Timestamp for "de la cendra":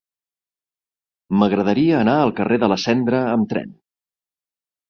2.65-3.23